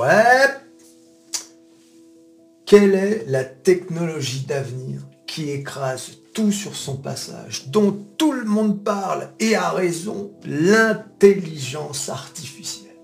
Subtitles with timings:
[0.00, 0.48] Ouais.
[2.64, 8.82] Quelle est la technologie d'avenir qui écrase tout sur son passage, dont tout le monde
[8.82, 12.94] parle et a raison, l'intelligence artificielle?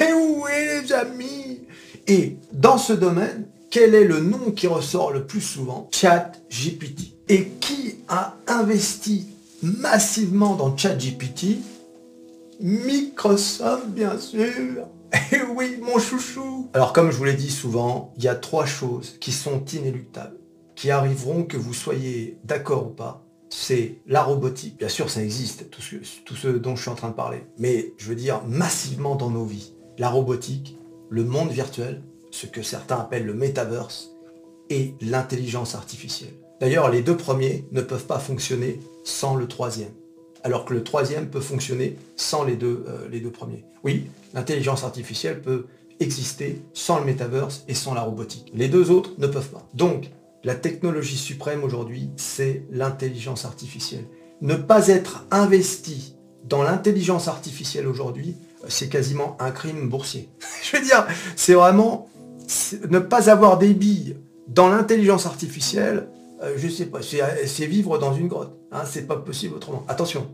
[0.00, 0.50] Et oui
[0.82, 1.60] les amis
[2.08, 5.88] Et dans ce domaine, quel est le nom qui ressort le plus souvent?
[5.92, 7.14] ChatGPT.
[7.30, 9.28] Et qui a investi
[9.62, 11.56] massivement dans ChatGPT
[12.60, 14.86] Microsoft, bien sûr.
[15.32, 16.70] Et oui, mon chouchou.
[16.74, 20.36] Alors comme je vous l'ai dit souvent, il y a trois choses qui sont inéluctables,
[20.74, 23.24] qui arriveront que vous soyez d'accord ou pas.
[23.50, 24.78] C'est la robotique.
[24.78, 27.44] Bien sûr, ça existe, tout ce, tout ce dont je suis en train de parler.
[27.58, 29.74] Mais je veux dire, massivement dans nos vies.
[29.98, 30.76] La robotique,
[31.08, 32.02] le monde virtuel,
[32.32, 34.10] ce que certains appellent le metaverse,
[34.70, 36.34] et l'intelligence artificielle.
[36.60, 39.92] D'ailleurs, les deux premiers ne peuvent pas fonctionner sans le troisième
[40.44, 43.64] alors que le troisième peut fonctionner sans les deux, euh, les deux premiers.
[43.82, 45.66] Oui, l'intelligence artificielle peut
[46.00, 48.52] exister sans le metaverse et sans la robotique.
[48.54, 49.66] Les deux autres ne peuvent pas.
[49.74, 50.10] Donc,
[50.44, 54.04] la technologie suprême aujourd'hui, c'est l'intelligence artificielle.
[54.42, 58.36] Ne pas être investi dans l'intelligence artificielle aujourd'hui,
[58.68, 60.28] c'est quasiment un crime boursier.
[60.62, 62.08] Je veux dire, c'est vraiment
[62.90, 64.16] ne pas avoir des billes
[64.48, 66.06] dans l'intelligence artificielle,
[66.42, 68.54] euh, je sais pas, c'est vivre dans une grotte.
[68.72, 69.84] Hein, c'est pas possible autrement.
[69.88, 70.26] Attention,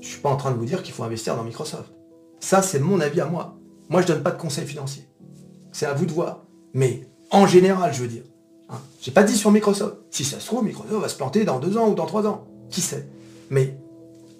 [0.00, 1.92] je suis pas en train de vous dire qu'il faut investir dans Microsoft.
[2.40, 3.56] Ça, c'est mon avis à moi.
[3.88, 5.08] Moi, je donne pas de conseils financiers.
[5.72, 6.44] C'est à vous de voir.
[6.74, 8.22] Mais en général, je veux dire.
[8.68, 9.96] Hein, j'ai pas dit sur Microsoft.
[10.10, 12.46] Si ça se trouve, Microsoft va se planter dans deux ans ou dans trois ans.
[12.70, 13.08] Qui sait?
[13.50, 13.76] Mais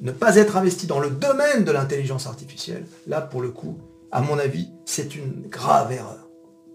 [0.00, 3.76] ne pas être investi dans le domaine de l'intelligence artificielle, là, pour le coup,
[4.12, 6.28] à mon avis, c'est une grave erreur.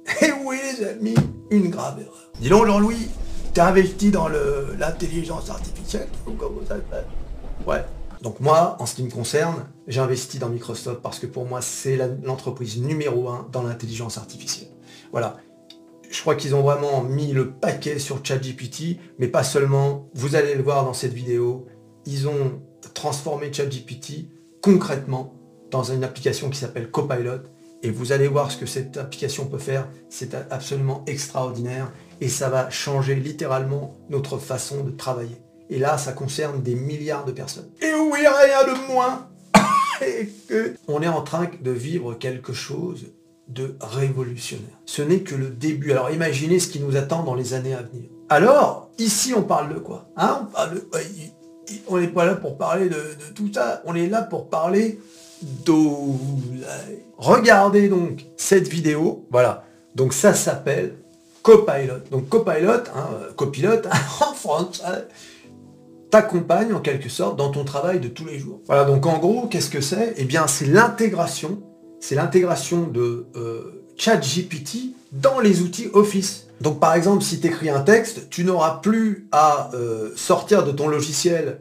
[0.21, 1.15] Et oui, les amis,
[1.49, 2.31] une grave erreur.
[2.39, 3.09] Dis donc, Jean-Louis,
[3.55, 4.27] T'es investi dans
[4.77, 7.85] l'intelligence artificielle comment ça se Ouais.
[8.21, 11.61] Donc moi, en ce qui me concerne, j'ai investi dans Microsoft parce que pour moi,
[11.61, 14.69] c'est l'entreprise numéro un dans l'intelligence artificielle.
[15.11, 15.37] Voilà.
[16.09, 20.09] Je crois qu'ils ont vraiment mis le paquet sur ChatGPT, mais pas seulement.
[20.13, 21.65] Vous allez le voir dans cette vidéo.
[22.05, 22.61] Ils ont
[22.93, 24.29] transformé ChatGPT
[24.61, 25.33] concrètement
[25.71, 27.41] dans une application qui s'appelle Copilot.
[27.83, 29.87] Et vous allez voir ce que cette application peut faire.
[30.09, 35.37] C'est absolument extraordinaire et ça va changer littéralement notre façon de travailler.
[35.69, 37.69] Et là, ça concerne des milliards de personnes.
[37.81, 39.27] Et oui, rien de moins
[40.87, 43.07] On est en train de vivre quelque chose
[43.47, 44.79] de révolutionnaire.
[44.85, 45.91] Ce n'est que le début.
[45.91, 48.09] Alors imaginez ce qui nous attend dans les années à venir.
[48.29, 50.49] Alors, ici on parle de quoi hein?
[51.87, 52.97] On n'est pas là pour parler de,
[53.33, 54.99] tout ça, on est là pour parler
[55.41, 57.03] d'oseille.
[57.17, 59.65] Regardez donc cette vidéo, voilà.
[59.95, 60.95] Donc ça s'appelle
[61.41, 61.99] Copilot.
[62.11, 63.87] Donc Copilot, hein, copilote
[64.21, 65.07] en français,
[66.15, 68.61] t'accompagne en quelque sorte dans ton travail de tous les jours.
[68.67, 70.13] Voilà, donc en gros, qu'est-ce que c'est?
[70.15, 71.61] Eh bien, c'est l'intégration,
[71.99, 76.47] c'est l'intégration de euh, ChatGPT dans les outils Office.
[76.61, 80.71] Donc par exemple, si tu écris un texte, tu n'auras plus à euh, sortir de
[80.71, 81.59] ton logiciel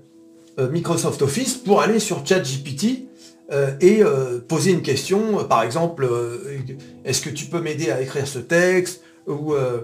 [0.61, 3.09] euh, Microsoft Office pour aller sur ChatGPT
[3.81, 4.03] et
[4.49, 6.09] poser une question, par exemple,
[7.05, 9.03] est-ce que tu peux m'aider à écrire ce texte?
[9.27, 9.83] Ou euh,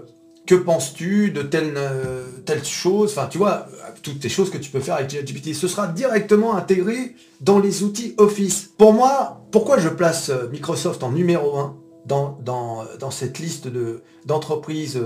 [0.51, 2.25] que penses-tu de telle, euh,
[2.65, 3.69] chose, enfin tu vois,
[4.03, 7.83] toutes ces choses que tu peux faire avec ChatGPT, ce sera directement intégré dans les
[7.83, 8.69] outils Office.
[8.77, 13.69] Pour moi, pourquoi je place euh, Microsoft en numéro 1 dans, dans, cette liste
[14.25, 14.99] d'entreprises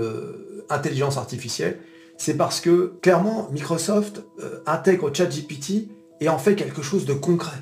[0.68, 1.78] intelligence artificielle?
[2.16, 4.24] C'est parce que clairement, Microsoft
[4.66, 5.90] intègre ChatGPT
[6.20, 7.58] et en fait quelque chose de concret.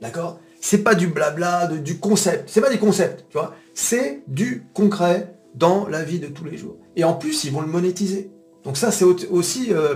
[0.00, 0.40] D'accord?
[0.60, 2.48] C'est pas du blabla, du concept.
[2.48, 3.54] C'est pas du concept, tu vois?
[3.74, 6.76] C'est du concret dans la vie de tous les jours.
[6.96, 8.30] Et en plus, ils vont le monétiser.
[8.64, 9.94] Donc ça, c'est aussi euh,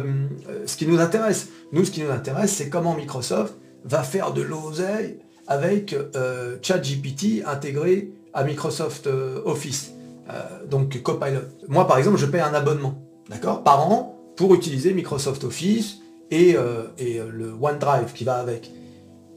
[0.49, 1.49] euh, ce qui nous intéresse.
[1.73, 7.43] Nous, ce qui nous intéresse, c'est comment Microsoft va faire de l'oseille avec euh, ChatGPT
[7.47, 9.09] intégré à Microsoft
[9.45, 9.93] Office.
[10.71, 11.41] donc Copilot.
[11.69, 12.95] Moi, par exemple, je paye un abonnement,
[13.29, 15.99] d'accord, par an pour utiliser Microsoft Office
[16.31, 16.57] et,
[16.97, 18.73] et le OneDrive qui va avec.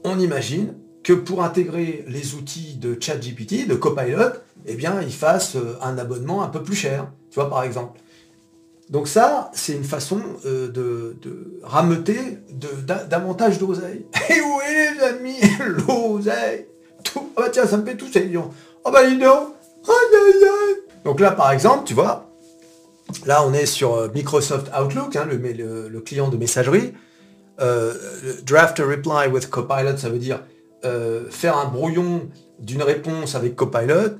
[0.02, 0.72] On imagine
[1.06, 5.98] que pour intégrer les outils de ChatGPT, de Copilot, eh bien, ils fassent euh, un
[5.98, 8.00] abonnement un peu plus cher, tu vois, par exemple.
[8.90, 12.38] Donc ça, c'est une façon euh, de, de, rameuter
[13.08, 14.04] davantage d'oseille.
[14.28, 15.40] Et eh oui, les amis,
[15.86, 16.66] l'oseille.
[17.14, 18.50] Ah bah tiens, ça me fait tousser, disons.
[18.82, 19.54] Oh bah dis donc
[19.86, 20.76] aïe.
[21.04, 22.28] Donc là, par exemple, tu vois,
[23.26, 25.36] là, on est sur euh, Microsoft Outlook, hein, le,
[25.88, 26.94] le, client de messagerie.
[28.44, 30.40] draft a reply with Copilot, ça veut dire
[31.30, 32.28] faire un brouillon
[32.60, 34.18] d'une réponse avec Copilot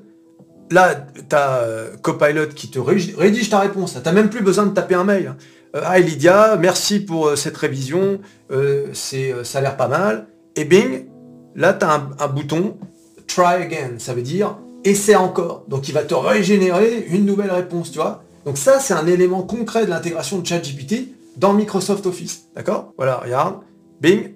[0.71, 3.93] là, tu as euh, Copilot qui te rédige ta réponse.
[3.93, 5.35] Tu n'as même plus besoin de taper un mail.
[5.75, 8.19] Euh, ah Lydia, merci pour euh, cette révision,
[8.93, 10.27] c'est, ça a l'air pas mal.
[10.55, 11.05] Et bing,
[11.55, 12.77] là tu as un, bouton
[13.27, 13.95] Try again.
[13.97, 15.65] Ça veut dire essaie encore.
[15.67, 18.23] Donc il va te régénérer une nouvelle réponse, tu vois.
[18.45, 22.45] Donc ça, c'est un élément concret de l'intégration de ChatGPT dans Microsoft Office.
[22.55, 22.93] D'accord?
[22.95, 23.55] Voilà, regarde.
[23.99, 24.35] Bing.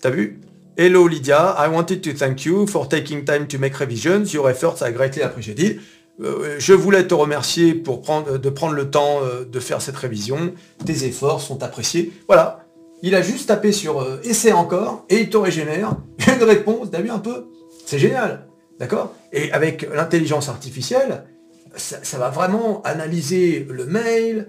[0.00, 0.40] T'as vu?
[0.82, 4.32] Hello Lydia, I wanted to thank you for taking time to make revisions.
[4.32, 5.78] Your efforts are greatly appreciated.
[6.22, 9.96] Euh, je voulais te remercier pour prendre, de prendre le temps euh, de faire cette
[9.96, 10.54] révision.
[10.86, 12.14] Tes efforts sont appréciés.
[12.26, 12.64] Voilà.
[13.02, 15.96] Il a juste tapé sur euh, Essaie encore et il te régénère
[16.34, 16.90] une réponse.
[16.90, 17.48] T'as un peu
[17.84, 18.46] C'est génial.
[18.78, 19.14] D'accord?
[19.34, 21.24] Et avec l'intelligence artificielle,
[21.76, 24.48] ça, va vraiment analyser le mail,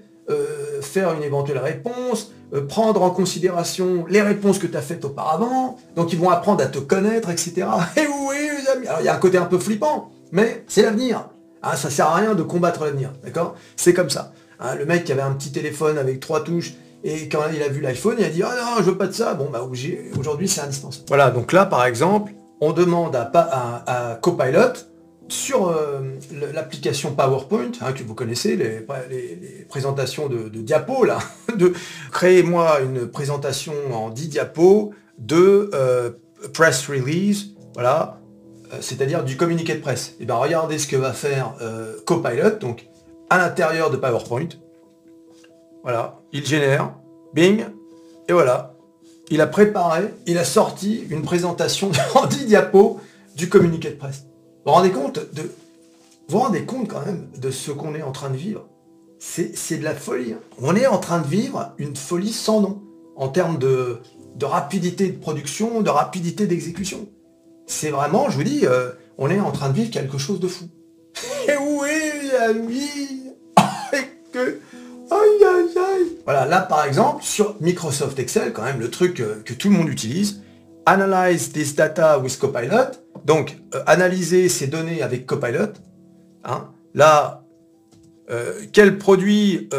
[0.81, 5.77] faire une éventuelle réponse, prendre en considération les réponses que tu as faites auparavant.
[5.95, 7.67] Donc ils vont apprendre à te connaître, etc.
[7.97, 8.87] Et oui, les amis.
[8.87, 11.29] Alors il y a un côté un peu flippant, mais c'est l'avenir.
[11.61, 13.55] Ah, ça sert à rien de combattre l'avenir, d'accord?
[13.75, 14.33] C'est comme ça.
[14.59, 17.67] Hein, le mec qui avait un petit téléphone avec trois touches, et quand il a
[17.67, 19.67] vu l'iPhone, il a dit «Ah non, je veux pas de ça!» Bon, bah
[20.17, 21.05] aujourd'hui, c'est indispensable.
[21.07, 23.31] Voilà, donc là, par exemple, on demande à,
[23.87, 24.73] à, Copilot,
[25.31, 26.01] sur euh,
[26.53, 28.85] l'application PowerPoint, hein, que vous connaissez, les,
[29.69, 31.19] présentations de, diapos, là,
[31.57, 31.73] de
[32.11, 36.11] créer moi une présentation en 10 diapos de euh,
[36.53, 38.19] press release, voilà,
[38.73, 40.09] euh, c'est-à-dire du communiqué de presse.
[40.19, 41.53] Et eh bien regardez ce que va faire
[42.05, 42.87] Copilot, donc
[43.29, 44.49] à l'intérieur de PowerPoint.
[45.83, 46.93] Voilà, il génère,
[47.33, 47.65] bing,
[48.27, 48.75] et voilà.
[49.29, 52.99] Il a préparé, il a sorti une présentation en 10 diapos
[53.35, 54.25] du communiqué de presse.
[54.65, 55.49] Vous vous rendez compte de.
[56.87, 58.65] Quand même de ce qu'on est en train de vivre?
[59.19, 60.31] C'est de la folie.
[60.31, 60.39] Hein.
[60.61, 62.81] On est en train de vivre une folie sans nom
[63.17, 63.99] en termes de,
[64.41, 67.09] rapidité de production, de rapidité d'exécution
[67.71, 70.47] c'est vraiment, je vous dis, euh, on est en train de vivre quelque chose de
[70.47, 70.65] fou.
[71.47, 72.89] Et oui, ami
[74.31, 74.59] que...
[75.09, 79.41] Aïe, aïe, aïe Voilà, là par exemple, sur Microsoft Excel, quand même le truc euh,
[79.43, 80.41] que tout le monde utilise,
[80.85, 85.73] Analyze this data with Copilot, donc euh, analyser ces données avec Copilot.
[86.43, 86.69] Hein.
[86.93, 87.37] Là,
[88.71, 89.69] quel produit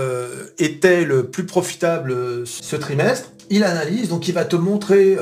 [0.58, 3.30] était le plus profitable ce trimestre?
[3.48, 5.16] Il analyse, donc il va te montrer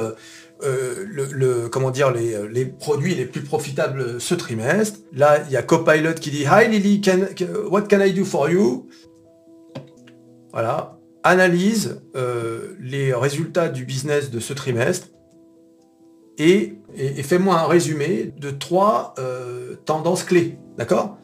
[0.62, 4.98] euh, comment dire, les, produits les plus profitables ce trimestre.
[5.12, 7.00] Là, il y a Copilot qui dit Hi Lily,
[7.70, 8.88] what can I do for you?
[10.52, 10.98] Voilà.
[11.22, 15.08] Analyse euh, les résultats du business de ce trimestre
[16.38, 16.74] et,
[17.22, 20.58] fais-moi un résumé de trois euh, tendances clés.
[20.76, 21.16] D'accord?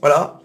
[0.00, 0.40] Voilà.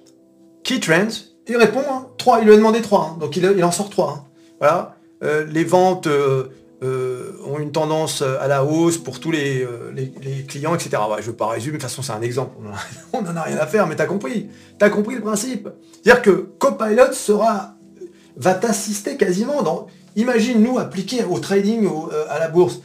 [0.63, 1.07] Key trends.
[1.47, 2.07] Il répond, hein.
[2.17, 3.17] trois, il lui a demandé trois, hein.
[3.19, 4.11] donc il, en sort trois.
[4.11, 4.23] Hein.
[4.59, 4.95] Voilà.
[5.23, 6.49] Euh, les ventes euh,
[7.45, 9.65] ont une tendance à la hausse pour tous les,
[10.47, 11.01] clients, etc.
[11.15, 12.51] je ne veux pas résumer, de toute façon c'est un exemple,
[13.13, 14.49] on n'en a rien à faire, mais tu as compris.
[14.77, 15.69] Tu as compris le principe.
[16.03, 17.75] C'est-à-dire que Copilot sera,
[18.35, 19.87] va t'assister quasiment dans...
[20.17, 21.87] Imagine nous appliquer au trading,
[22.29, 22.81] à la bourse.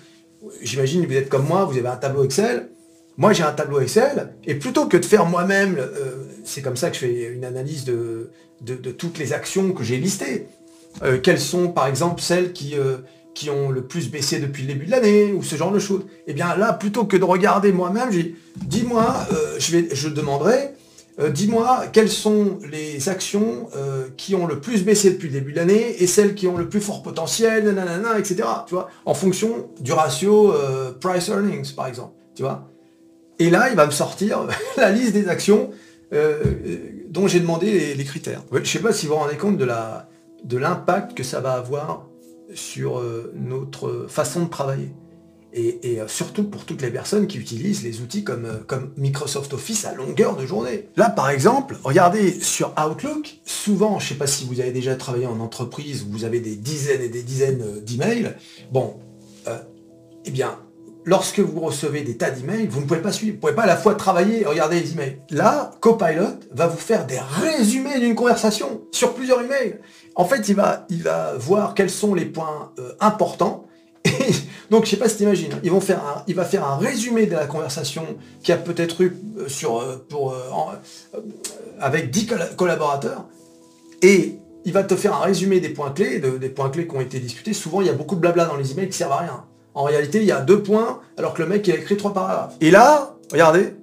[0.60, 2.68] J'imagine vous êtes comme moi, vous avez un tableau Excel.
[3.16, 5.76] Moi j'ai un tableau Excel, et plutôt que de faire moi-même,
[6.44, 8.30] c'est comme ça que je fais une analyse de
[8.96, 10.46] toutes les actions que j'ai listées.
[11.02, 12.98] Euh, quelles sont par exemple celles qui, euh,
[13.50, 16.04] ont le plus baissé depuis le début de l'année, ou ce genre de choses.
[16.26, 18.10] Eh bien là, plutôt que de regarder moi-même,
[18.56, 20.74] dis-moi, euh, je, je demanderai,
[21.30, 23.68] dis-moi quelles sont les actions
[24.16, 26.68] qui ont le plus baissé depuis le début de l'année et celles qui ont le
[26.68, 28.48] plus fort potentiel, nanana, etc.
[28.66, 28.74] Tu
[29.04, 30.54] en fonction du ratio
[31.00, 32.12] price earnings, par exemple.
[33.38, 34.46] Et là, il va me sortir
[34.76, 35.70] la liste des actions
[37.10, 38.42] dont j'ai demandé les, critères.
[38.52, 42.06] Je ne sais pas si vous vous rendez compte de l'impact que ça va avoir
[42.54, 44.92] sur euh, notre façon de travailler.
[45.54, 49.52] Et, euh, surtout pour toutes les personnes qui utilisent les outils comme, euh, comme Microsoft
[49.52, 50.88] Office à longueur de journée.
[50.96, 54.96] Là, par exemple, regardez sur Outlook, souvent, je ne sais pas si vous avez déjà
[54.96, 58.34] travaillé en entreprise, vous avez des dizaines et des dizaines d'emails.
[58.72, 58.96] Bon,
[60.24, 60.56] eh bien,
[61.04, 63.62] lorsque vous recevez des tas d'emails, vous ne pouvez pas suivre, vous ne pouvez pas
[63.62, 65.18] à la fois travailler et regarder les emails.
[65.30, 69.78] Là, Copilot va vous faire des résumés d'une conversation sur plusieurs emails.
[70.14, 73.66] En fait, il va, il va voir quels sont les points euh, importants.
[74.04, 74.32] Et
[74.72, 77.26] donc, je sais pas si tu imagines, ils vont faire il va faire un résumé
[77.26, 78.04] de la conversation
[78.42, 80.34] qui a peut-être eu euh, sur, euh, pour,
[81.78, 83.26] avec 10 collaborateurs.
[84.00, 87.02] Et il va te faire un résumé des points clés, des points clés qui ont
[87.02, 87.52] été discutés.
[87.52, 89.44] Souvent, il y a beaucoup de blabla dans les emails qui servent à rien.
[89.74, 92.14] En réalité, il y a deux points, alors que le mec, il a écrit trois
[92.14, 92.54] paragraphes.
[92.62, 93.74] Et là, regardez,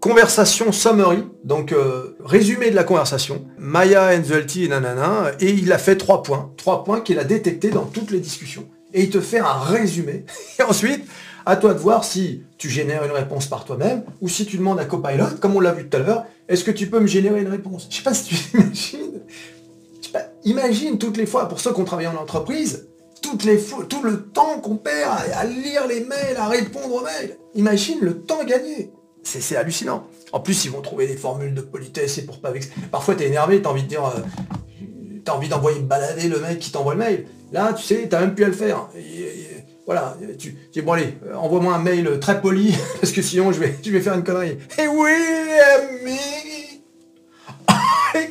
[0.00, 3.44] Conversation summary, donc euh, résumé de la conversation.
[3.56, 4.22] Maya and
[4.56, 6.50] et nanana, et il a fait trois points.
[6.56, 8.68] Trois points qu'il a détectés dans toutes les discussions.
[8.94, 10.24] Et il te fait un résumé.
[10.58, 11.04] Et ensuite,
[11.44, 14.80] à toi de voir si tu génères une réponse par toi-même, ou si tu demandes
[14.80, 17.40] à Copilot, comme on l'a vu tout à l'heure, est-ce que tu peux me générer
[17.40, 17.86] une réponse?
[17.90, 19.20] Je sais pas si tu imagines.
[20.44, 22.86] imagine toutes les fois, pour ceux qui ont travaillé en entreprise,
[23.88, 27.36] tout le temps qu'on perd à, lire les mails, à répondre aux mails.
[27.54, 28.92] Imagine le temps gagné.
[29.22, 30.06] C'est hallucinant.
[30.32, 32.70] En plus, ils vont trouver des formules de politesse et pour pas vexer.
[32.92, 34.20] Parfois, t'es énervé, t'as envie de dire, euh,
[35.24, 37.26] t'as envie d'envoyer balader le mec qui t'envoie le mail.
[37.56, 38.86] Là, tu sais, t'as même plus à le faire.
[39.86, 43.60] voilà, tu dis bon allez, euh, envoie-moi un mail très poli parce que sinon je
[43.60, 44.58] vais, je vais faire une connerie.
[44.78, 45.10] Et oui,
[45.78, 46.82] ami.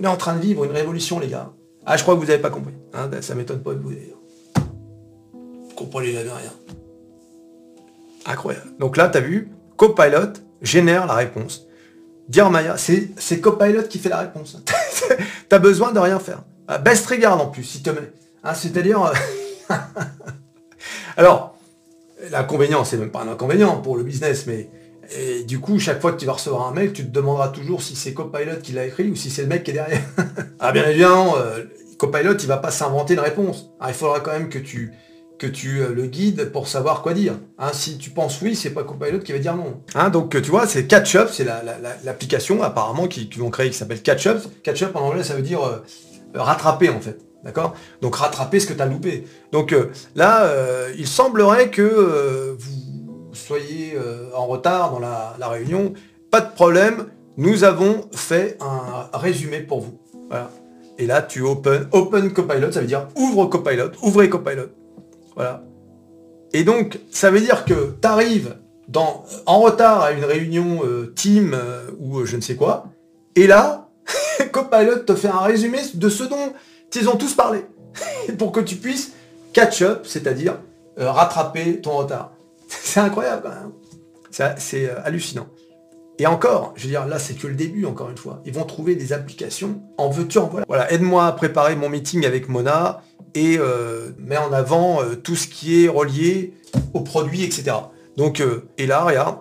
[0.00, 1.52] On est en train de vivre une révolution, les gars.
[1.86, 2.74] Ah, je crois que vous n'avez pas compris.
[2.92, 4.16] Hein, ça m'étonne pas de vous dire.
[5.32, 6.52] Vous comprenez jamais rien.
[8.26, 8.72] Incroyable.
[8.80, 11.68] Donc là, tu as vu, Copilot génère la réponse.
[12.28, 14.60] Dire Maya, c'est Copilot qui fait la réponse.
[15.48, 16.42] tu as besoin de rien faire.
[16.74, 17.92] Ah, best regard en plus, met.
[18.44, 19.02] Hein, c'est-à-dire...
[19.02, 19.12] Euh,
[21.18, 21.58] alors,
[22.30, 24.70] l'inconvénient, c'est même pas un inconvénient pour le business, mais
[25.14, 27.82] et du coup, chaque fois que tu vas recevoir un mail, tu te demanderas toujours
[27.82, 30.00] si c'est Copilot qui l'a écrit ou si c'est le mec qui est derrière.
[30.60, 31.64] ah bien évidemment, euh,
[31.98, 33.70] Copilot, il va pas s'inventer une réponse.
[33.78, 34.92] Ah, il faudra quand même que tu,
[35.38, 37.34] que tu euh, le guides pour savoir quoi dire.
[37.58, 39.82] Hein, si tu penses oui, c'est pas Copilot qui va dire non.
[39.94, 41.46] Hein, donc tu vois, c'est Catch-up, c'est
[42.04, 44.42] l'application apparemment qu'ils qui vont qui s'appelle Catch-up.
[44.62, 45.78] Catch-up en anglais, ça veut dire euh,
[46.34, 47.18] rattraper en fait.
[47.44, 47.74] D'accord?
[48.00, 49.24] Donc rattraper ce que tu as loupé.
[49.50, 49.74] Donc
[50.14, 50.48] là,
[50.96, 52.92] il semblerait que vous
[53.32, 55.94] soyez euh, en retard dans la, réunion,
[56.30, 59.98] pas de problème, nous avons fait un résumé pour vous.
[60.28, 60.50] Voilà.
[60.98, 64.68] Et là, tu open, open Copilot, ça veut dire ouvre Copilot, ouvrez Copilot.
[65.34, 65.62] Voilà.
[66.52, 68.56] Et donc, ça veut dire que tu arrives
[69.46, 72.86] en retard à une réunion euh, team euh, ou je ne sais quoi,
[73.34, 73.81] et là,
[74.52, 76.52] Copilot te fait un résumé de ce dont
[76.94, 77.64] ils ont tous parlé,
[78.38, 79.12] pour que tu puisses
[79.52, 80.58] catch up, c'est-à-dire
[80.96, 82.32] rattraper ton retard.
[82.68, 83.50] C'est incroyable
[84.30, 85.46] C'est euh, hallucinant.
[86.18, 88.42] Et encore, je veux dire, là c'est que le début, encore une fois.
[88.44, 90.38] Ils vont trouver des applications en veux-tu,
[90.68, 90.92] voilà.
[90.92, 93.02] Aide-moi à préparer mon meeting avec Mona
[93.34, 96.54] et euh, mets en avant euh, tout ce qui est relié
[96.92, 97.76] aux produits, etc.
[98.16, 98.42] Donc,
[98.76, 99.38] et là, regarde,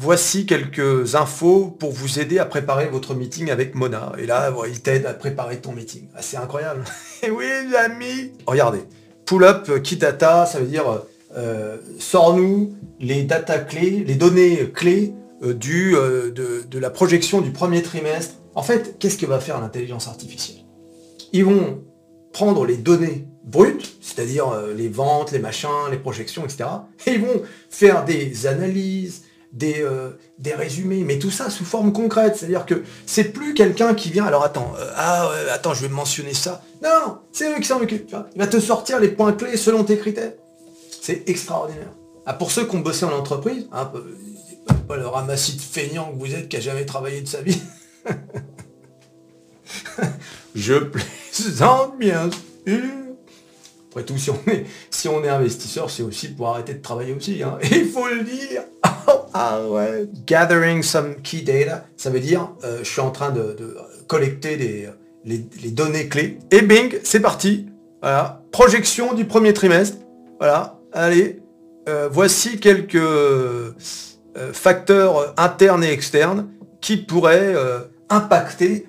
[0.00, 4.12] voici quelques infos pour vous aider à préparer votre meeting avec Mona.
[4.18, 6.08] Et là, il t'aide à préparer ton meeting.
[6.14, 6.84] Ah, c'est incroyable.
[7.22, 7.44] et oui,
[7.76, 8.80] amis Regardez,
[9.26, 11.02] pull up key data, ça veut dire
[11.36, 17.50] euh, sors-nous les data clés, les données clés euh, du, euh, de, la projection du
[17.50, 18.34] premier trimestre.
[18.54, 20.64] En fait, qu'est-ce que va faire l'intelligence artificielle?
[21.32, 21.84] Ils vont
[22.32, 26.64] prendre les données brutes, c'est-à-dire les ventes, les machins, les projections, etc.
[27.06, 29.84] Et ils vont faire des analyses, des,
[30.38, 32.36] des résumés, mais tout ça sous forme concrète.
[32.36, 36.62] C'est-à-dire que c'est plus quelqu'un qui vient, alors attends, ah attends, je vais mentionner ça.
[36.82, 38.14] Non, c'est eux qui s'en occupent.
[38.34, 40.32] Il va te sortir les points clés selon tes critères.
[41.02, 41.90] C'est extraordinaire.
[42.26, 43.90] Ah, pour ceux qui ont bossé en entreprise, hein,
[44.86, 47.60] pas le ramassis de feignant que vous êtes qui a jamais travaillé de sa vie.
[50.54, 52.30] Je plaisante bien
[52.66, 52.80] sûr.
[53.90, 57.12] Après tout, si on est, si on est investisseur, c'est aussi pour arrêter de travailler
[57.12, 57.42] aussi.
[57.42, 57.58] Hein.
[57.70, 58.62] Il faut le dire.
[59.32, 60.08] Ah ouais.
[60.26, 63.56] Gathering some key data, ça veut dire euh, je suis en train de,
[64.06, 64.56] collecter
[65.24, 66.38] les, données clés.
[66.50, 67.66] Et bing, c'est parti.
[68.02, 68.42] Voilà.
[68.50, 69.98] Projection du premier trimestre.
[70.38, 71.40] Voilà allez,
[71.88, 73.72] euh, voici quelques euh,
[74.52, 76.48] facteurs internes et externes
[76.80, 77.54] qui pourraient
[78.08, 78.86] impacter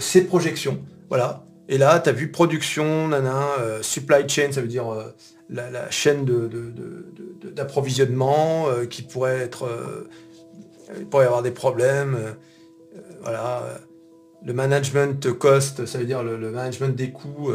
[0.00, 0.78] ces projections.
[1.10, 1.44] Voilà.
[1.68, 3.44] Et là, tu as vu production, nana,
[3.82, 4.86] supply chain, ça veut dire
[5.50, 6.26] la, chaîne
[7.54, 9.68] d'approvisionnement de, qui pourrait être...
[10.98, 12.16] il pourrait y avoir des problèmes.
[13.22, 13.80] voilà.
[14.46, 17.50] Le management cost, ça veut dire le, management des coûts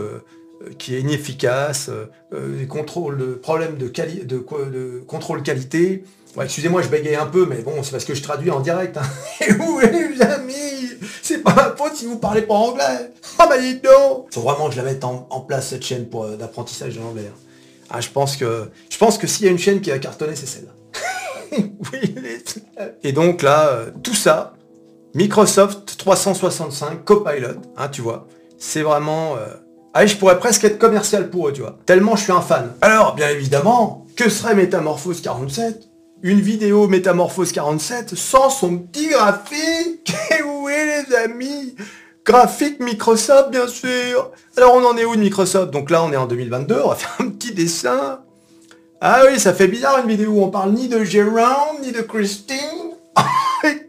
[0.77, 6.03] qui est inefficace, euh, euh, les contrôles, le problème de, de, de contrôle qualité.
[6.41, 8.97] Excusez-moi, je bégaye un peu, mais bon, c'est parce que je traduis en direct.
[8.97, 9.03] Hein.
[9.47, 10.89] Et où les amis?
[11.21, 13.11] C'est pas ma faute si vous parlez pas anglais.
[13.37, 16.23] Ah bah dites donc Faut vraiment que je la mette en, place cette chaîne pour
[16.23, 17.29] euh, d'apprentissage de l'anglais.
[17.29, 17.37] Hein.
[17.93, 20.35] Ah, je pense que je pense que s'il y a une chaîne qui a cartonné,
[20.35, 20.73] c'est celle-là.
[21.93, 22.15] oui,
[23.03, 24.55] Et donc là, tout ça,
[25.13, 29.37] Microsoft 365 Copilot, hein, tu vois, c'est vraiment
[29.95, 31.77] ah, je pourrais presque être commercial pour eux, tu vois.
[31.85, 32.73] Tellement je suis un fan.
[32.81, 35.83] Alors, bien évidemment, que serait Métamorphose 47
[36.23, 40.11] Une vidéo Métamorphose 47 sans son petit graphique.
[40.31, 41.75] Et oui, les amis.
[42.25, 44.31] Graphique Microsoft, bien sûr.
[44.57, 45.71] Alors, on en est où de Microsoft?
[45.71, 47.17] Donc là, on est en 2022, on va faire
[47.53, 48.21] petit dessin.
[49.01, 52.01] Ah oui, ça fait bizarre une vidéo où on parle ni de Jérôme, ni de
[52.01, 52.57] Christine.
[53.15, 53.79] aïe,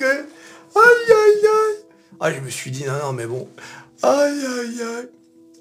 [0.00, 1.84] aïe, aïe
[2.20, 3.48] Ah, je me suis dit, non, non, mais bon.
[4.02, 5.08] Aïe, aïe, aïe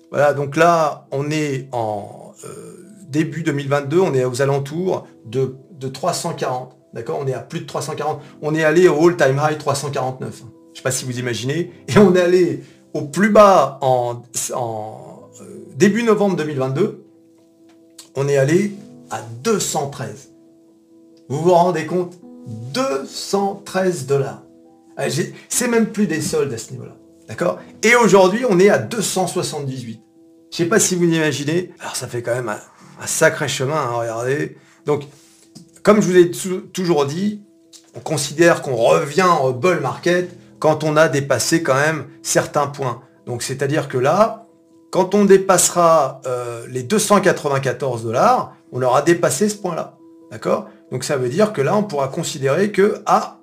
[0.09, 5.55] voilà, donc là, on est en euh, début 2022, on est aux alentours de,
[5.87, 6.75] 340.
[6.93, 8.21] D'accord On est à plus de 340.
[8.41, 10.43] On est allé au all-time high 349.
[10.73, 11.71] Je sais pas si vous imaginez.
[11.87, 12.61] Et on est allé
[12.93, 14.21] au plus bas en,
[15.77, 17.05] début novembre 2022,
[18.15, 18.75] on est allé
[19.09, 20.29] à 213.
[21.29, 22.17] Vous vous rendez compte?
[22.73, 24.43] 213 dollars.
[24.97, 25.05] Ah,
[25.49, 26.95] c'est même plus des soldes à ce niveau-là.
[27.27, 27.59] D'accord?
[27.83, 30.01] Et aujourd'hui, on est à 278.
[30.51, 31.73] Je sais pas si vous imaginez.
[31.79, 34.57] Alors ça fait quand même un, sacré chemin, hein, regardez.
[34.85, 35.03] Donc,
[35.81, 36.31] comme je vous ai
[36.73, 37.41] toujours dit,
[37.95, 43.01] on considère qu'on revient au bull market quand on a dépassé quand même certains points.
[43.25, 44.40] Donc c'est-à-dire que là,
[44.91, 49.97] quand on dépassera euh, les 294 dollars, on aura dépassé ce point-là.
[50.29, 50.69] D'accord?
[50.91, 53.39] Donc ça veut dire que là, on pourra considérer que, ah,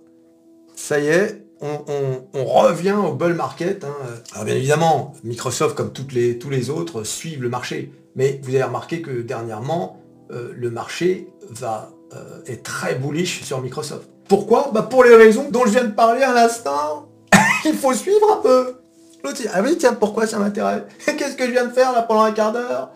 [0.76, 3.84] ça y est, on, revient au bull market.
[3.84, 3.94] Hein.
[4.32, 7.92] Alors bien évidemment, Microsoft, comme toutes les, tous les autres, suivent le marché.
[8.14, 10.00] Mais vous avez remarqué que dernièrement,
[10.30, 14.08] euh, le marché va euh, est très bullish sur Microsoft.
[14.28, 14.70] Pourquoi?
[14.72, 17.08] Bah Pour les raisons dont je viens de parler à l'instant.
[17.64, 18.77] Il faut suivre un peu.
[19.24, 22.22] L'autre ah oui, tiens, pourquoi ça m'intéresse Qu'est-ce que je viens de faire là pendant
[22.22, 22.90] un quart d'heure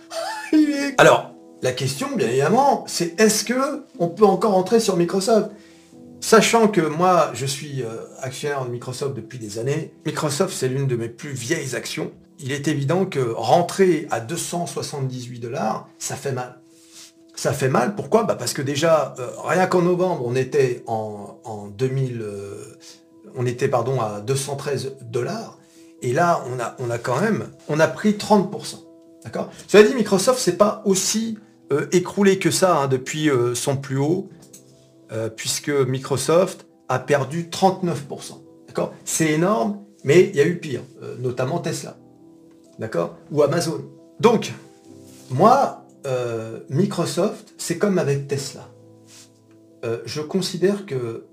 [0.99, 5.51] Alors, la question, bien évidemment, c'est est-ce que on peut encore entrer sur Microsoft?
[6.21, 7.89] Sachant que moi, je suis euh,
[8.21, 12.13] actionnaire de Microsoft depuis des années, Microsoft, c'est l'une de mes plus vieilles actions.
[12.39, 16.61] Il est évident que rentrer à 278 dollars, ça fait mal.
[17.35, 18.23] Ça fait mal, pourquoi?
[18.23, 22.79] Bah Parce que déjà, euh, rien qu'en novembre, on était en, 2000, euh,
[23.35, 25.59] on était pardon à 213 dollars,
[26.03, 28.77] et là, on a, on a quand même, on a pris 30%.
[29.25, 29.51] D'accord?
[29.69, 31.39] Cela dit, Microsoft, c'est pas aussi
[31.93, 34.29] écroulé que ça hein, depuis son plus haut.
[35.13, 37.95] Euh, puisque Microsoft a perdu 39%.
[38.67, 38.95] D'accord?
[39.05, 41.99] C'est énorme, mais il y a eu pire, euh, notamment Tesla.
[42.79, 43.19] D'accord?
[43.31, 43.85] Ou Amazon.
[44.21, 44.53] Donc,
[45.29, 48.69] moi, euh, Microsoft, c'est comme avec Tesla.
[50.07, 51.27] je considère que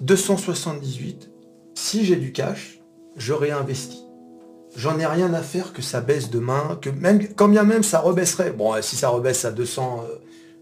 [0.00, 1.30] 278,
[1.74, 2.80] si j'ai du cash,
[3.16, 4.04] je réinvestis.
[4.74, 8.00] J'en ai rien à faire que ça baisse demain, que même quand bien même ça
[8.00, 8.52] rebaisserait.
[8.52, 10.06] Bon, si ça rebaisse à 200,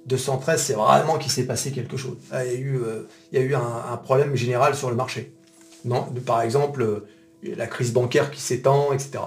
[0.07, 2.17] 213, c'est vraiment qu'il s'est passé quelque chose.
[2.31, 3.59] Ah, il y a eu, euh,
[3.93, 5.33] un, problème général sur le marché.
[5.85, 7.07] Non, par exemple, euh,
[7.42, 9.18] la crise bancaire qui s'étend, etc.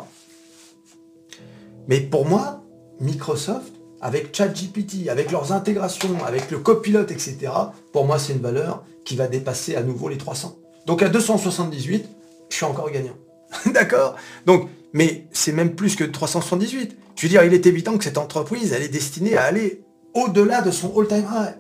[1.88, 2.64] Mais pour moi,
[3.00, 7.52] Microsoft, avec ChatGPT, avec leurs intégrations, avec le copilote, etc.,
[7.92, 10.58] pour moi, c'est une valeur qui va dépasser à nouveau les 300.
[10.86, 12.06] Donc à 278,
[12.50, 13.16] je suis encore gagnant.
[13.74, 16.98] D'accord Donc, mais c'est même plus que 378.
[17.16, 20.62] Je veux dire, il est évident que cette entreprise, elle est destinée à aller au-delà
[20.62, 21.56] de son all-time high,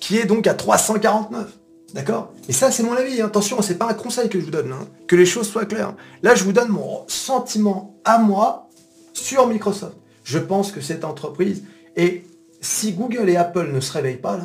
[0.00, 1.58] qui est donc à 349.
[1.94, 2.32] D'accord?
[2.48, 3.20] Et ça, c'est mon avis.
[3.20, 3.26] Hein.
[3.26, 4.72] Attention, c'est pas un conseil que je vous donne.
[4.72, 4.86] Hein.
[5.06, 5.94] Que les choses soient claires.
[6.22, 8.70] Là, je vous donne mon sentiment à moi
[9.12, 9.96] sur Microsoft.
[10.24, 11.64] Je pense que cette entreprise,
[11.96, 12.24] et
[12.60, 14.38] si Google et Apple ne se réveillent pas,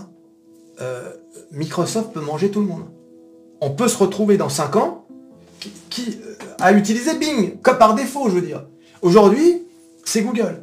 [0.81, 1.11] euh,
[1.51, 2.85] Microsoft peut manger tout le monde.
[3.61, 4.96] On peut se retrouver dans 5 ans
[5.97, 8.65] qui, euh, a utilisé Bing, comme par défaut, je veux dire.
[9.01, 9.63] Aujourd'hui,
[10.05, 10.61] c'est Google.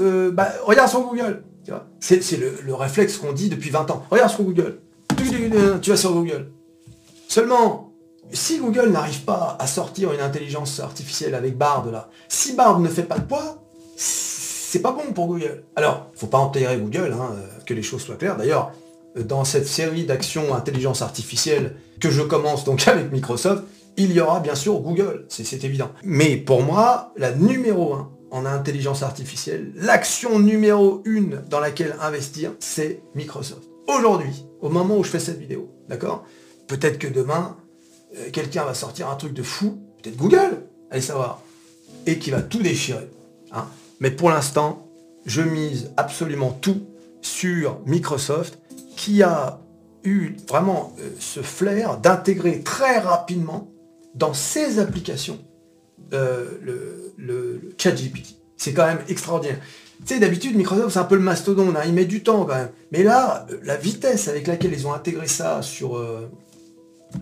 [0.00, 1.42] Euh, bah, regarde sur Google.
[2.00, 4.04] C'est le, réflexe qu'on dit depuis 20 ans.
[4.10, 4.80] Regarde sur Google.
[5.82, 6.50] Tu vas sur Google.
[7.28, 7.92] Seulement,
[8.32, 12.88] si Google n'arrive pas à sortir une intelligence artificielle avec Bard là, si Bard ne
[12.88, 13.62] fait pas de poids,
[13.96, 15.64] c'est pas bon pour Google.
[15.76, 18.36] Alors, faut pas enterrer Google, hein, euh, que les choses soient claires.
[18.36, 18.72] D'ailleurs,
[19.16, 23.64] dans cette série d'actions intelligence artificielle que je commence donc avec Microsoft,
[23.98, 25.90] il y aura bien sûr Google, c'est évident.
[26.04, 32.52] Mais pour moi, la numéro 1, en intelligence artificielle, l'action numéro une dans laquelle investir,
[32.60, 33.68] c'est Microsoft.
[33.88, 36.24] Aujourd'hui, au moment où je fais cette vidéo, d'accord
[36.68, 37.56] Peut-être que demain,
[38.16, 41.42] euh, quelqu'un va sortir un truc de fou, peut-être Google, allez savoir,
[42.06, 43.10] et qui va tout déchirer.
[43.52, 43.66] Hein.
[44.00, 44.86] Mais pour l'instant,
[45.26, 46.82] je mise absolument tout
[47.22, 48.60] sur Microsoft,
[48.96, 49.60] qui a
[50.04, 53.72] eu vraiment euh, ce flair d'intégrer très rapidement
[54.14, 55.38] dans ses applications
[56.12, 56.46] euh,
[57.18, 58.36] le, chat GPT.
[58.56, 59.58] C'est quand même extraordinaire.
[60.00, 62.54] Tu sais, d'habitude, Microsoft, c'est un peu le mastodonte, hein, il met du temps quand
[62.54, 62.70] même.
[62.92, 66.30] Mais là, la vitesse avec laquelle ils ont intégré ça sur, euh,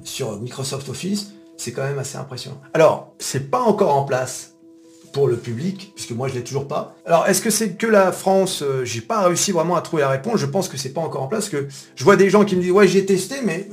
[0.05, 2.61] sur Microsoft Office, c'est quand même assez impressionnant.
[2.75, 4.55] Alors, c'est pas encore en place
[5.13, 6.95] pour le public, puisque moi je l'ai toujours pas.
[7.07, 10.11] Alors, est-ce que c'est que la France euh, J'ai pas réussi vraiment à trouver la
[10.11, 10.39] réponse.
[10.39, 12.61] Je pense que c'est pas encore en place, que je vois des gens qui me
[12.61, 13.69] disent ouais j'ai testé, mais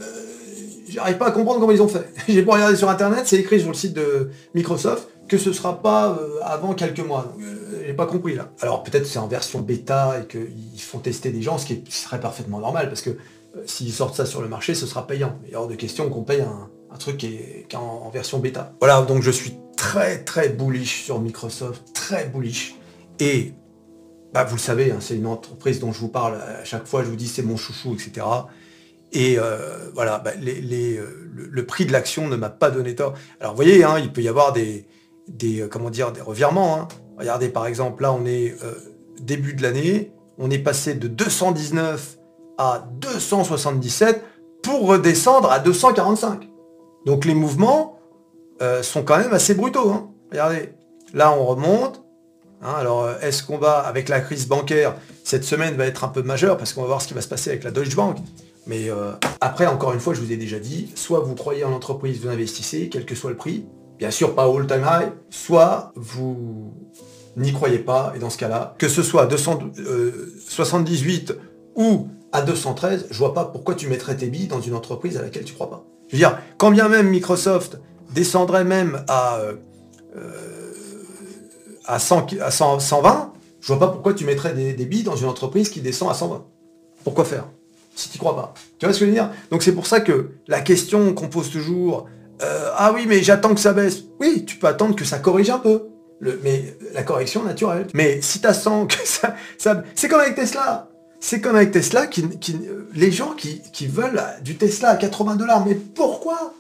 [0.94, 2.08] j'arrive pas à comprendre comment ils ont fait.
[2.28, 5.82] J'ai beau regarder sur internet, c'est écrit sur le site de Microsoft que ce sera
[5.82, 7.34] pas euh, avant quelques mois.
[7.40, 8.52] Euh, j'ai pas compris là.
[8.62, 12.20] Alors peut-être c'est en version bêta et qu'ils font tester des gens, ce qui serait
[12.20, 15.40] parfaitement normal parce que euh, s'ils sortent ça sur le marché, ce sera payant.
[15.48, 18.74] Il hors de question qu'on paye un, truc qui est, en, version bêta.
[18.80, 22.76] Voilà, donc je suis très très bullish sur Microsoft, très bullish.
[23.20, 23.54] Et
[24.34, 27.04] bah, vous le savez, hein, c'est une entreprise dont je vous parle à chaque fois,
[27.04, 28.26] je vous dis c'est mon chouchou, etc.
[29.14, 33.14] Et euh, voilà, bah, le, prix de l'action ne m'a pas donné tort.
[33.40, 34.86] Alors vous voyez, hein, il peut y avoir des,
[35.44, 36.80] euh, comment dire, des revirements.
[36.80, 36.88] hein.
[37.18, 38.74] Regardez, par exemple, là, on est euh,
[39.22, 42.18] début de l'année, on est passé de 219
[42.58, 44.24] à 277
[44.64, 46.50] pour redescendre à 245.
[47.06, 48.00] Donc les mouvements
[48.62, 49.92] euh, sont quand même assez brutaux.
[49.92, 50.10] hein.
[50.32, 50.70] Regardez,
[51.14, 52.04] là, on remonte.
[52.64, 56.22] Alors, euh, est-ce qu'on va, avec la crise bancaire, cette semaine va être un peu
[56.24, 58.18] majeure parce qu'on va voir ce qui va se passer avec la Deutsche Bank.
[58.66, 61.70] Mais euh, après, encore une fois, je vous ai déjà dit, soit vous croyez en
[61.70, 63.66] l'entreprise, vous investissez, quel que soit le prix,
[64.00, 66.74] bien sûr pas all time high, soit vous
[67.36, 71.36] n'y croyez pas, et dans ce cas-là, que ce soit à 278
[71.76, 75.22] ou à 213, je vois pas pourquoi tu mettrais tes billes dans une entreprise à
[75.22, 75.86] laquelle tu crois pas.
[76.08, 77.80] Je veux dire, quand bien même Microsoft
[78.14, 79.56] descendrait même à, euh,
[80.16, 80.72] euh,
[81.86, 85.16] à, 100 à 100 120, je vois pas pourquoi tu mettrais des, des billes dans
[85.16, 86.46] une entreprise qui descend à 120.
[87.04, 87.48] Pourquoi faire?
[87.96, 88.54] Si tu crois pas.
[88.80, 89.30] Tu vois ce que je veux dire?
[89.52, 92.08] Donc c'est pour ça que la question qu'on pose toujours,
[92.42, 94.04] euh, ah oui mais j'attends que ça baisse.
[94.20, 95.88] Oui, tu peux attendre que ça corrige un peu.
[96.42, 97.88] Mais la correction naturelle.
[97.94, 99.36] Mais si tu sens que ça...
[99.96, 100.90] c'est comme avec Tesla.
[101.20, 102.26] C'est comme avec Tesla, qui-
[102.94, 105.66] les gens qui, qui veulent du Tesla à 80 dollars.
[105.66, 106.54] Mais pourquoi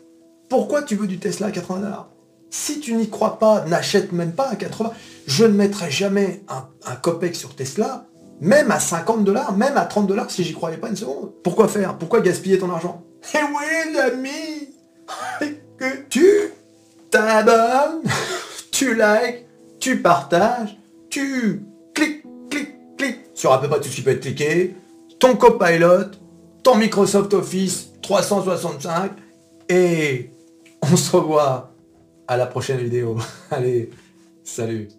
[0.50, 2.10] Pourquoi tu veux du Tesla à 80 dollars?
[2.50, 4.92] Si tu n'y crois pas, n'achète même pas à 80.
[5.28, 8.06] Je ne mettrai jamais un, un copec sur Tesla,
[8.42, 11.32] même à 50 dollars, même à 30 dollars si j'y croyais pas une seconde.
[11.44, 11.98] Pourquoi faire?
[11.98, 13.04] Pourquoi gaspiller ton argent?
[13.34, 14.70] Eh oui, l'ami.
[15.80, 16.26] Que tu
[17.10, 18.04] t'abonnes,
[18.72, 19.46] tu likes,
[19.80, 20.78] tu partages,
[21.10, 23.20] tu cliques, cliques, cliques.
[23.34, 24.76] Sur à peu près tout ce qui peut être cliqué,
[25.20, 26.12] ton copilot,
[26.62, 29.12] ton Microsoft Office 365,
[29.68, 30.32] et
[30.82, 31.74] on se revoit
[32.28, 33.18] à la prochaine vidéo.
[33.52, 33.90] Allez,
[34.44, 34.90] salut